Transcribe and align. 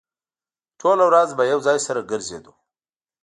ټوله 0.79 1.03
ورځ 1.09 1.29
به 1.37 1.43
يو 1.51 1.59
ځای 1.67 1.77
سره 1.87 2.01
ګرځېدو. 2.11 2.53